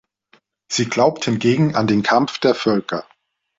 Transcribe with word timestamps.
Sie 0.67 0.85
glaubt 0.89 1.25
hingegen 1.25 1.75
an 1.75 1.85
den 1.85 2.01
Kampf 2.01 2.39
der 2.39 2.55
Völker. 2.55 3.05